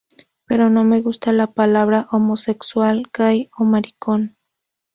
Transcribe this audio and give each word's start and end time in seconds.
Pero 0.47 0.71
no 0.71 0.83
me 0.83 0.99
gusta 0.99 1.31
la 1.31 1.45
palabra 1.53 2.07
homosexual, 2.09 3.05
gay 3.15 3.51
o 3.55 3.65
maricón. 3.65 4.35